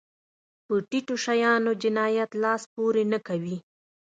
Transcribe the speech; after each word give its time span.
په 0.65 0.73
ټيټو 0.89 1.15
شیانو 1.23 1.71
جنایت 1.83 2.31
لاس 2.43 2.61
پورې 2.73 3.03
نه 3.13 3.19
کوي. 3.27 3.57